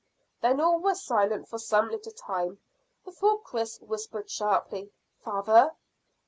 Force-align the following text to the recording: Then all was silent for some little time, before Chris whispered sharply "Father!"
Then 0.41 0.59
all 0.59 0.79
was 0.79 1.03
silent 1.05 1.47
for 1.47 1.59
some 1.59 1.91
little 1.91 2.11
time, 2.11 2.57
before 3.05 3.39
Chris 3.39 3.79
whispered 3.81 4.31
sharply 4.31 4.91
"Father!" 5.23 5.75